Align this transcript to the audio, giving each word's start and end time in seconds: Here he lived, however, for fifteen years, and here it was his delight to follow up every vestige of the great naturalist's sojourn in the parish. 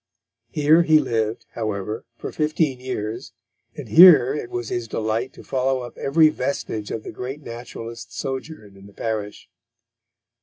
Here 0.49 0.81
he 0.81 0.97
lived, 0.97 1.45
however, 1.51 2.05
for 2.17 2.31
fifteen 2.31 2.79
years, 2.79 3.33
and 3.75 3.87
here 3.87 4.33
it 4.33 4.49
was 4.49 4.69
his 4.69 4.87
delight 4.87 5.31
to 5.33 5.43
follow 5.43 5.81
up 5.81 5.95
every 5.95 6.29
vestige 6.29 6.89
of 6.89 7.03
the 7.03 7.11
great 7.11 7.43
naturalist's 7.43 8.15
sojourn 8.17 8.75
in 8.75 8.87
the 8.87 8.93
parish. 8.93 9.47